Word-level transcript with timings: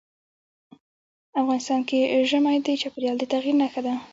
افغانستان 1.41 1.81
کې 1.89 1.99
ژمی 2.29 2.57
د 2.65 2.67
چاپېریال 2.81 3.15
د 3.19 3.23
تغیر 3.31 3.55
نښه 3.61 3.81
ده. 3.85 3.93